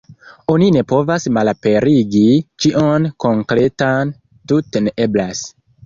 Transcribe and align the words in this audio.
Oni 0.53 0.69
ne 0.77 0.81
povas 0.91 1.27
malaperigi 1.35 2.23
ĉion 2.65 3.07
konkretan, 3.27 4.19
tute 4.51 4.87
ne 4.89 5.01
eblas. 5.09 5.49